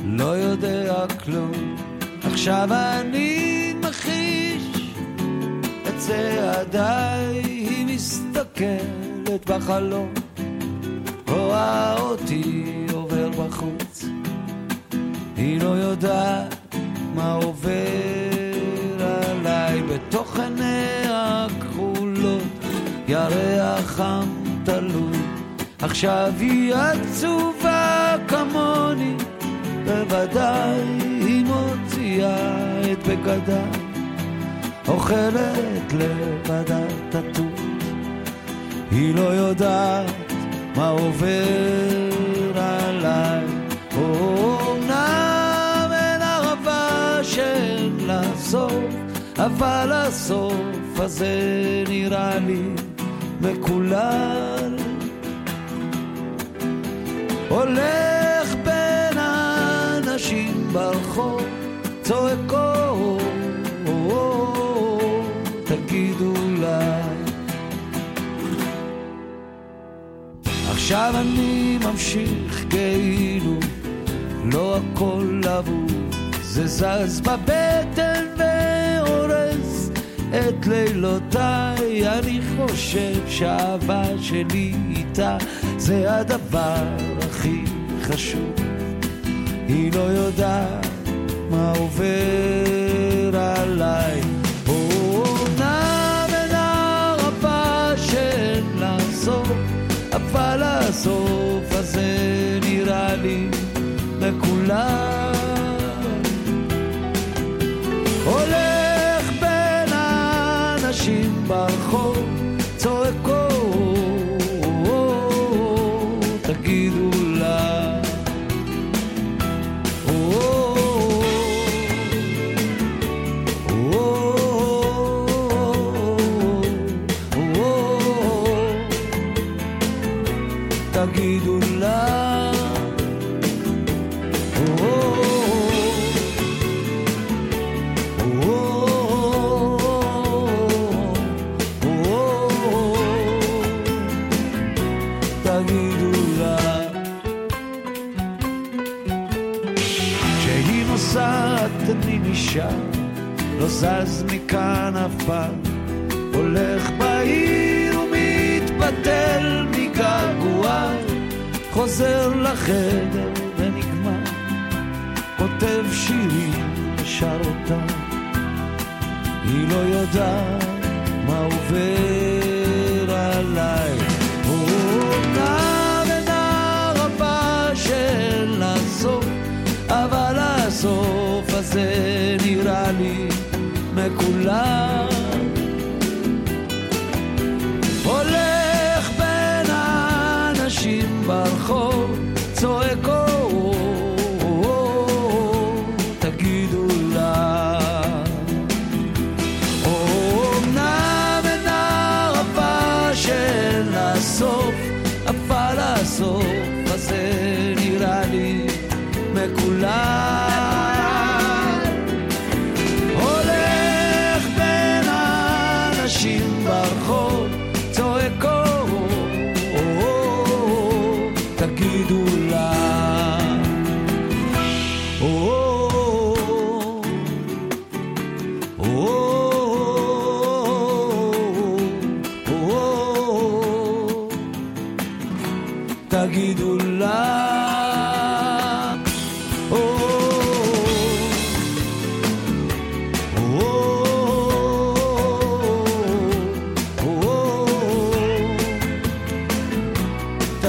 לא 0.03 0.37
יודע 0.37 1.05
כלום. 1.23 1.75
עכשיו 2.23 2.69
אני 2.73 3.73
מכחיש 3.79 4.93
את 5.87 5.97
צעדיי, 5.97 7.41
היא 7.43 7.95
מסתכלת 7.95 9.49
בחלום, 9.49 10.13
רואה 11.27 11.99
אותי 11.99 12.65
עובר 12.93 13.29
בחוץ. 13.29 14.05
היא 15.37 15.61
לא 15.61 15.69
יודעת 15.69 16.75
מה 17.15 17.33
עובר 17.33 17.71
עליי 18.99 19.81
בתוך 19.81 20.39
עיניה 20.39 21.47
הכחולות, 21.49 22.43
ירח 23.07 23.85
חם 23.85 24.27
תלוי. 24.63 25.17
עכשיו 25.81 26.33
היא 26.39 26.75
עצובה 26.75 28.15
כמוני, 28.27 29.15
בוודאי 29.85 30.81
היא 31.25 31.45
מוציאה 31.45 32.81
את 32.91 33.07
בגדיי, 33.07 33.81
אוכלת 34.87 35.93
לבדה 35.93 36.79
תטור. 37.09 37.45
היא 38.91 39.15
לא 39.15 39.21
יודעת 39.21 40.33
מה 40.75 40.87
עובר 40.87 41.39
עליי, 42.55 43.45
אומנם 43.97 45.89
אין 45.91 46.21
ערבה 46.21 47.19
שאין 47.23 47.97
לה 47.99 48.21
סוף, 48.37 48.83
אבל 49.37 49.91
הסוף 49.91 50.99
הזה 50.99 51.37
נראה 51.87 52.39
לי 52.39 52.61
מקולל. 53.41 54.53
בין 57.49 58.22
האנשים 60.13 60.67
ברחוב, 60.73 61.41
צועקות, 62.01 63.21
תגידו 65.65 66.33
לה. 66.61 67.01
עכשיו 70.71 71.13
אני 71.15 71.77
ממשיך 71.83 72.65
כאילו 72.69 73.59
לא 74.51 74.77
הכל 74.77 75.41
אבוד, 75.57 76.15
זה 76.41 76.67
זז 76.67 77.21
בבטן 77.21 78.25
והורס 78.37 79.89
את 80.29 80.67
לילותיי. 80.67 82.09
אני 82.19 82.39
חושב 82.57 83.27
שהאהבה 83.27 84.03
שלי 84.21 84.73
איתה 84.95 85.37
זה 85.77 86.15
הדבר 86.19 86.83
הכי 87.21 87.63
חשוב. 88.01 88.62
היא 89.67 89.91
לא 89.93 89.99
יודעת 89.99 90.87
מה 91.49 91.73
עובר 91.77 93.39
עליי. 93.39 94.21
אומנם 94.67 96.27
אין 96.29 96.55
הרבה 96.55 97.93
שאין 97.97 98.63
לה 98.79 98.97
סוף, 99.13 99.51
אבל 100.11 100.61
הסוף 100.63 101.71
הזה 101.71 102.59
נראה 102.63 103.15
לי 103.15 103.47
לכולם. 104.19 105.33
הולך 108.25 109.29
בין 109.39 109.93
האנשים 109.93 111.43
ברחוב, 111.47 112.17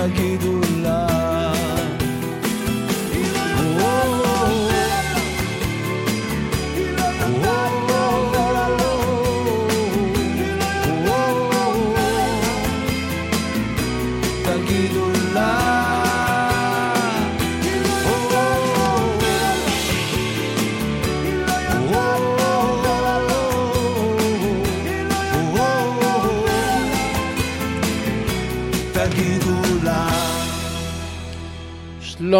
תגידו 0.04 0.60
לה 0.82 1.13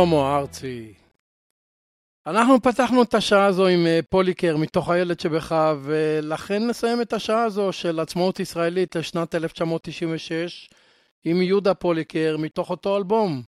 שלמה 0.04 0.36
ארצי. 0.36 0.94
אנחנו 2.26 2.62
פתחנו 2.62 3.02
את 3.02 3.14
השעה 3.14 3.46
הזו 3.46 3.66
עם 3.66 3.86
אה, 3.86 4.00
פוליקר 4.08 4.56
מתוך 4.56 4.90
הילד 4.90 5.20
שבך, 5.20 5.72
ולכן 5.82 6.66
נסיים 6.66 7.02
את 7.02 7.12
השעה 7.12 7.44
הזו 7.44 7.72
של 7.72 8.00
עצמאות 8.00 8.40
ישראלית 8.40 8.96
לשנת 8.96 9.34
1996 9.34 10.70
עם 11.24 11.42
יהודה 11.42 11.74
פוליקר 11.74 12.36
מתוך 12.38 12.70
אותו 12.70 12.96
אלבום. 12.96 13.42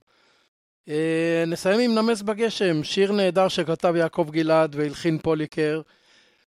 אה, 0.88 1.44
נסיים 1.46 1.80
עם 1.80 1.94
נמס 1.94 2.22
בגשם, 2.22 2.84
שיר 2.84 3.12
נהדר 3.12 3.48
שכתב 3.48 3.94
יעקב 3.96 4.28
גלעד 4.30 4.74
והלחין 4.74 5.18
פוליקר. 5.18 5.80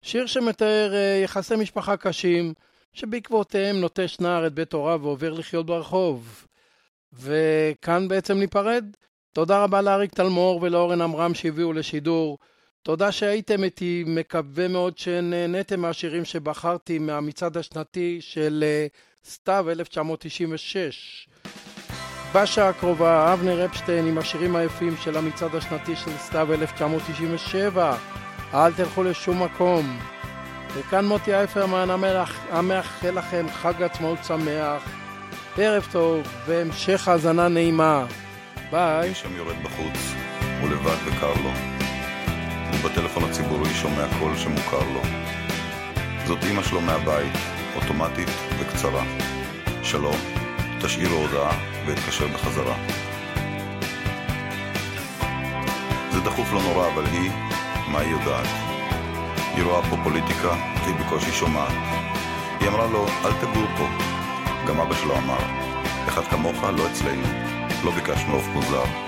שיר 0.02 0.26
שמתאר 0.26 0.94
אה, 0.94 1.22
יחסי 1.24 1.56
משפחה 1.56 1.98
קשים, 1.98 2.54
שבעקבותיהם 2.94 3.82
נוטש 3.82 4.20
נער 4.20 4.48
את 4.48 4.54
בית 4.54 4.74
הוריו 4.74 5.00
ועובר 5.04 5.34
לחיות 5.34 5.66
ברחוב. 5.66 6.46
וכאן 7.14 8.08
בעצם 8.08 8.40
ניפרד. 8.40 8.86
תודה 9.38 9.64
רבה 9.64 9.82
לאריק 9.82 10.14
תלמור 10.14 10.60
ולאורן 10.62 11.02
עמרם 11.02 11.34
שהביאו 11.34 11.74
לשידור. 11.74 12.38
תודה 12.84 13.12
שהייתם 13.12 13.64
איתי, 13.64 14.04
מקווה 14.08 14.68
מאוד 14.68 14.98
שנהניתם 14.98 15.80
מהשירים 15.80 16.26
שבחרתי 16.26 17.00
מהמצעד 17.00 17.58
השנתי 17.58 18.18
של 18.22 18.64
אה, 18.68 18.88
סתיו 19.26 19.70
1996. 19.70 21.28
בשעה 22.36 22.70
הקרובה, 22.70 23.34
אבנר 23.34 23.66
אפשטיין 23.66 24.08
עם 24.08 24.18
השירים 24.18 24.56
היפים 24.56 24.98
של 25.04 25.18
המצעד 25.18 25.56
השנתי 25.56 25.96
של 25.96 26.12
סתיו 26.18 26.54
1997. 26.54 27.98
אל 28.54 28.74
תלכו 28.74 29.04
לשום 29.04 29.44
מקום. 29.44 30.00
וכאן 30.76 31.06
מוטי 31.06 31.34
אייפרמן 31.34 31.88
המאחל 32.50 33.12
לכם 33.12 33.46
חג 33.50 33.84
עצמאות 33.84 34.20
שמח, 34.28 34.84
ערב 35.58 35.88
טוב 35.92 36.28
והמשך 36.48 37.08
האזנה 37.08 37.48
נעימה. 37.48 38.06
ביי. 38.72 39.16
שם 39.16 39.36
יורד 39.36 39.56
בחוץ, 39.64 40.14
הוא 40.62 40.70
לבד 40.70 40.96
וקר 41.06 41.34
לו. 41.44 41.50
הוא 42.72 42.90
בטלפון 42.90 43.24
הציבורי 43.24 43.70
שומע 43.70 44.06
קול 44.20 44.38
שמוכר 44.38 44.84
לו. 44.94 45.02
זאת 46.26 46.40
אמא 46.52 46.64
שלו 46.64 46.82
מהבית, 46.82 47.34
אוטומטית 47.76 48.30
וקצרה. 48.60 49.04
שלום, 49.84 50.16
תשאירו 50.82 51.16
הודעה 51.16 51.58
ואתקשר 51.86 52.28
בחזרה. 52.28 52.76
זה 56.12 56.22
דחוף 56.22 56.54
לא 56.54 56.62
נורא, 56.62 56.88
אבל 56.94 57.06
היא, 57.06 57.32
מה 57.88 58.00
היא 58.00 58.12
יודעת? 58.12 58.48
היא 59.56 59.64
רואה 59.64 59.90
פה 59.90 59.98
פוליטיקה, 60.04 60.56
והיא 60.84 60.96
בקושי 60.96 61.32
שומעת. 61.32 61.74
היא 62.60 62.70
אמרה 62.70 62.88
לו, 62.88 63.06
אל 63.26 63.32
תגור 63.42 63.68
פה. 63.78 63.88
גם 64.68 64.80
אבא 64.80 64.96
שלו 64.96 65.18
אמר, 65.18 65.40
אחד 66.08 66.24
כמוך 66.24 66.64
לא 66.64 66.88
אצלנו. 66.92 67.47
Logika 67.84 68.18
Szmów 68.18 68.50
Poznań. 68.50 69.07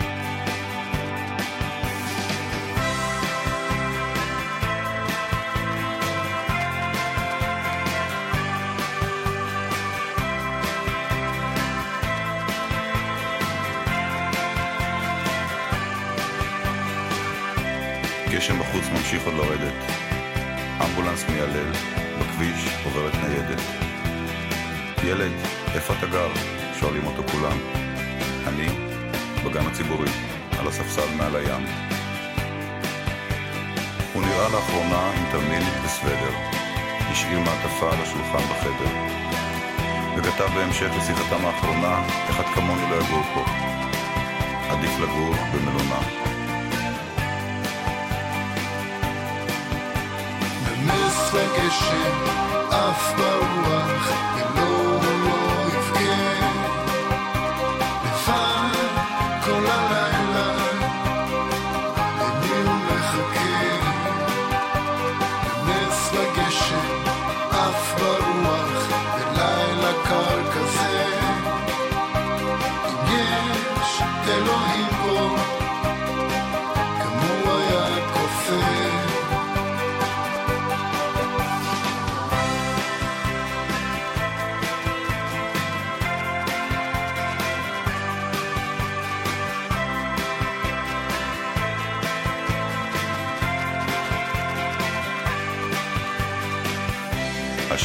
על 30.89 31.03
הספסל 31.03 31.15
מעל 31.15 31.35
הים. 31.35 31.65
הוא 34.13 34.21
נראה 34.21 34.49
לאחרונה 34.49 35.11
עם 35.17 35.25
תרמילית 35.31 35.73
וסוודר. 35.85 36.33
השאיר 37.11 37.39
מעטפה 37.39 37.87
על 37.91 38.01
השולחן 38.01 38.53
בחדר. 38.53 38.91
וכתב 40.17 40.47
בהמשך 40.55 40.89
לשיחתם 40.97 41.45
האחרונה, 41.45 42.03
אחד 42.29 42.43
כמוני 42.55 42.89
לא 42.89 42.95
יגור 42.95 43.23
פה. 43.33 43.43
עדיף 44.69 44.99
לגור 44.99 45.35
במלונה. 45.53 45.99
נס 50.85 51.33
וגשם 51.33 52.23
עף 52.71 53.13
ברוח 53.17 54.11
ולא 54.35 54.98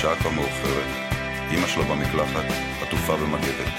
השעה 0.05 0.17
כבר 0.17 0.31
מאוחרת, 0.31 0.87
אמא 1.55 1.67
שלו 1.67 1.85
במקלחת, 1.85 2.45
עטופה 2.83 3.17
במגבת. 3.17 3.73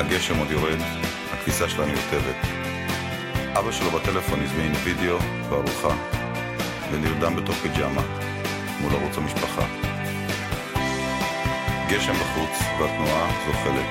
הגשם 0.00 0.38
עוד 0.38 0.50
יורד, 0.50 0.78
הכביסה 1.32 1.68
שלה 1.68 1.86
מיוטבת. 1.86 2.36
אבא 3.58 3.72
שלו 3.72 3.90
בטלפון 3.90 4.40
הזמין 4.42 4.72
וידאו 4.84 5.18
וארוחה, 5.48 5.94
ונרדם 6.92 7.36
בתוך 7.36 7.56
פיג'מה, 7.56 8.02
מול 8.80 8.92
ערוץ 8.94 9.18
המשפחה. 9.18 9.66
גשם 11.88 12.12
בחוץ 12.12 12.58
והתנועה 12.80 13.30
זוחלת. 13.46 13.86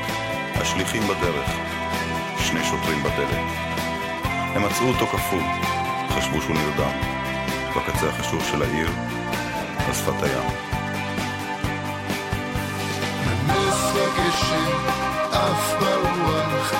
השליחים 0.55 1.03
בדרך, 1.03 1.49
שני 2.39 2.63
שוטרים 2.63 3.03
בדלת. 3.03 3.45
הם 4.25 4.65
מצאו 4.65 4.87
אותו 4.87 5.07
כפול, 5.07 5.43
חשבו 6.09 6.41
שהוא 6.41 6.55
נרדם. 6.55 6.91
בקצה 7.75 8.09
החשוב 8.09 8.43
של 8.51 8.61
העיר, 8.61 8.89
על 9.87 9.93
שפת 9.93 10.23
הים. 10.23 10.66
בגשם, 14.38 14.71
עף 15.31 15.75
ברוח, 15.79 16.73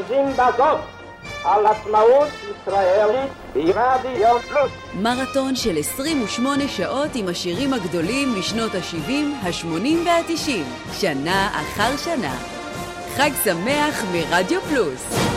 מכריזים 0.00 0.32
בזאת 0.32 0.80
על 1.44 1.66
עצמאות 1.66 2.28
ישראלית 2.50 3.30
ברדיו 3.54 4.38
פלוס. 4.48 4.70
מרתון 4.94 5.56
של 5.56 5.76
28 5.78 6.68
שעות 6.68 7.10
עם 7.14 7.28
השירים 7.28 7.72
הגדולים 7.72 8.38
משנות 8.38 8.74
ה-70, 8.74 9.10
ה-80 9.42 10.06
וה-90, 10.06 10.50
שנה 10.92 11.48
אחר 11.62 11.96
שנה. 11.96 12.36
חג 13.16 13.30
שמח 13.44 14.04
מרדיו 14.12 14.60
פלוס. 14.60 15.29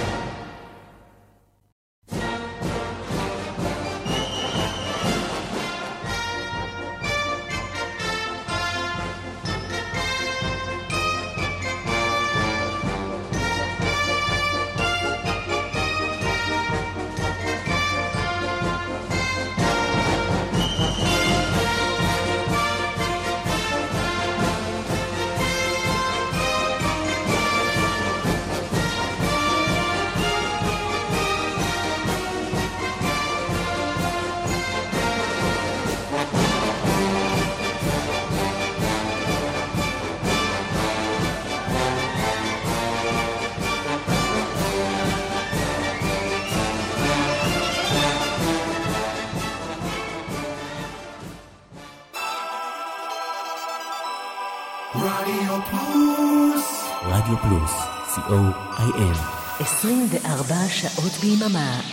רדיו 61.23 61.49
פלוס, 61.49 61.92